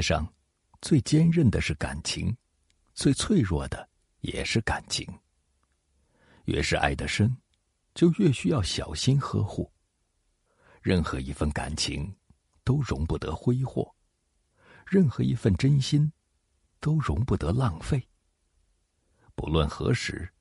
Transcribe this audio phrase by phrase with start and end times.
[0.00, 0.26] 上，
[0.80, 2.36] 最坚韧的是感情，
[2.94, 3.88] 最脆弱的
[4.20, 5.06] 也是感情。
[6.44, 7.36] 越是爱得深，
[7.94, 9.70] 就越需要小心呵护。
[10.80, 12.14] 任何一份感情，
[12.62, 13.84] 都容不得挥霍；
[14.86, 16.12] 任何一份真心，
[16.78, 18.08] 都容不得浪费。
[19.34, 20.32] 不论何时，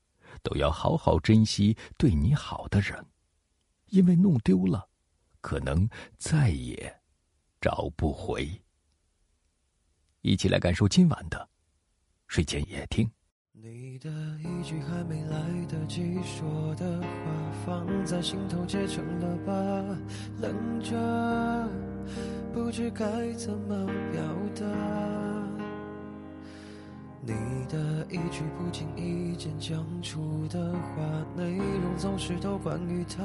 [0.43, 3.03] 都要好好珍惜对你好的人，
[3.87, 4.87] 因为弄丢了，
[5.41, 7.01] 可能再也
[7.59, 8.61] 找不回。
[10.25, 11.47] 一起来感受今晚的
[12.25, 13.07] 睡前夜听。
[13.51, 14.09] 你的
[14.39, 17.07] 一句还没来得及说的话，
[17.63, 19.53] 放在心头结成了疤，
[20.41, 21.69] 冷着
[22.51, 24.23] 不知该怎么表
[24.55, 24.65] 达。
[27.21, 27.33] 你
[27.69, 31.03] 的一句不经意间讲出的话，
[31.35, 33.23] 内容总是都关于他，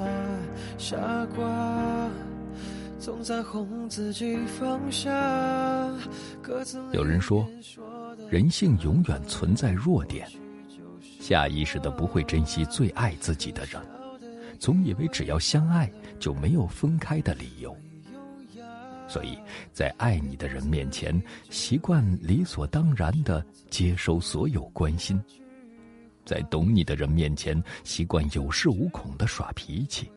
[0.76, 0.98] 傻
[1.34, 2.09] 瓜。
[3.00, 5.10] 总在哄自己放下。
[6.92, 7.48] 有人说，
[8.30, 10.28] 人性永远存在弱点，
[11.18, 13.80] 下意识的不会珍惜最爱自己的人，
[14.58, 17.74] 总以为只要相爱就没有分开的理由。
[19.08, 19.36] 所以
[19.72, 25.18] 在爱你的人面前，习惯理所当然的接收所有关心；
[26.26, 30.12] 在懂你的人面前，习惯有恃无恐的耍脾气。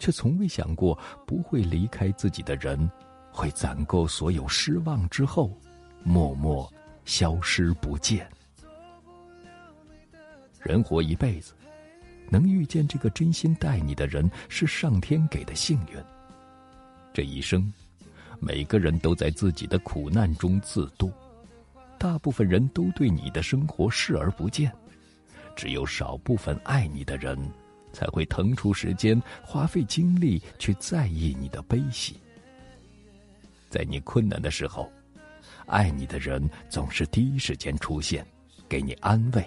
[0.00, 2.90] 却从未想过，不会离开自己的人，
[3.30, 5.56] 会攒够所有失望之后，
[6.02, 6.68] 默默
[7.04, 8.28] 消失不见。
[10.58, 11.52] 人活一辈子，
[12.30, 16.02] 能遇见这个真心待你的人，是上天给的幸运。
[17.12, 17.70] 这一生，
[18.40, 21.12] 每个人都在自己的苦难中自渡，
[21.98, 24.72] 大部分人都对你的生活视而不见，
[25.54, 27.38] 只有少部分爱你的人。
[27.92, 32.16] 才会腾出时间，花费精力去在意你的悲喜。
[33.68, 34.90] 在你困难的时候，
[35.66, 38.26] 爱你的人总是第一时间出现，
[38.68, 39.42] 给你安慰；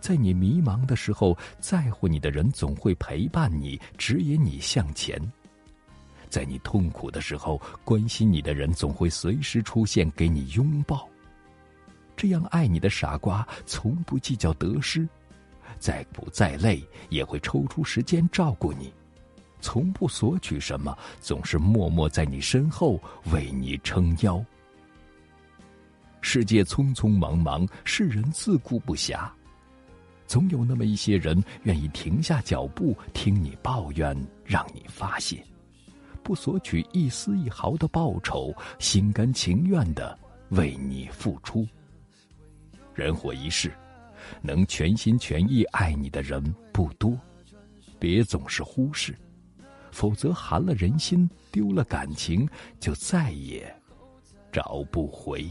[0.00, 5.18] 在你迷茫的时候，在乎你的人总会陪伴你，指引你向前；
[6.30, 11.06] 在你痛苦的时候，关心你的人总会随时出现，给你拥抱。
[12.16, 15.08] 这样爱你的傻瓜，从不计较得失。
[15.78, 18.92] 再苦再累，也会抽出时间照顾你，
[19.60, 23.00] 从不索取什么，总是默默在你身后
[23.32, 24.44] 为你撑腰。
[26.20, 29.30] 世界匆匆忙忙，世人自顾不暇，
[30.26, 35.42] 总有那么一些人愿意停下脚步，听你抱怨，让你发泄，
[36.22, 40.18] 不索取一丝一毫的报酬，心甘情愿的
[40.50, 41.66] 为你付出。
[42.94, 43.72] 人活一世。
[44.42, 47.18] 能全心全意爱你的人不多，
[47.98, 49.16] 别总是忽视，
[49.90, 52.48] 否则寒了人心，丢了感情，
[52.80, 53.74] 就再也
[54.52, 55.48] 找不回。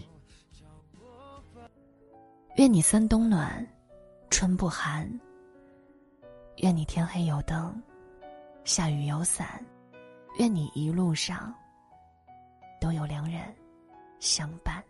[2.58, 3.66] 愿你三冬暖，
[4.30, 5.08] 春不寒。
[6.58, 7.80] 愿你天黑有灯，
[8.64, 9.64] 下雨有伞。
[10.40, 11.54] 愿你一路上
[12.80, 13.42] 都有良人
[14.20, 14.84] 相伴。